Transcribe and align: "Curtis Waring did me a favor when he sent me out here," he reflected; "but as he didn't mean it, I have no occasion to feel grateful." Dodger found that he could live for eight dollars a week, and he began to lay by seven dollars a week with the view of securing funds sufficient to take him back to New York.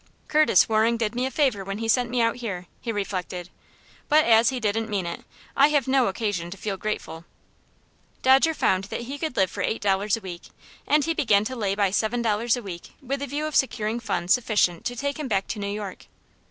"Curtis 0.27 0.67
Waring 0.67 0.97
did 0.97 1.13
me 1.13 1.27
a 1.27 1.29
favor 1.29 1.63
when 1.63 1.77
he 1.77 1.87
sent 1.87 2.09
me 2.09 2.19
out 2.21 2.37
here," 2.37 2.65
he 2.79 2.91
reflected; 2.91 3.51
"but 4.09 4.25
as 4.25 4.49
he 4.49 4.59
didn't 4.59 4.89
mean 4.89 5.05
it, 5.05 5.23
I 5.55 5.67
have 5.67 5.87
no 5.87 6.07
occasion 6.07 6.49
to 6.49 6.57
feel 6.57 6.75
grateful." 6.75 7.23
Dodger 8.23 8.55
found 8.55 8.85
that 8.85 9.01
he 9.01 9.19
could 9.19 9.37
live 9.37 9.51
for 9.51 9.61
eight 9.61 9.83
dollars 9.83 10.17
a 10.17 10.21
week, 10.21 10.49
and 10.87 11.05
he 11.05 11.13
began 11.13 11.45
to 11.45 11.55
lay 11.55 11.75
by 11.75 11.91
seven 11.91 12.23
dollars 12.23 12.57
a 12.57 12.63
week 12.63 12.93
with 12.99 13.19
the 13.19 13.27
view 13.27 13.45
of 13.45 13.55
securing 13.55 13.99
funds 13.99 14.33
sufficient 14.33 14.85
to 14.85 14.95
take 14.95 15.19
him 15.19 15.27
back 15.27 15.45
to 15.49 15.59
New 15.59 15.67
York. 15.69 16.07